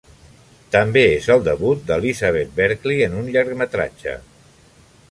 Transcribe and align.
També 0.75 1.03
és 1.17 1.27
el 1.35 1.43
debut 1.49 1.85
d'Elizabeth 1.91 2.57
Berkley 2.63 3.07
en 3.11 3.21
un 3.21 3.31
llargmetratge. 3.37 4.19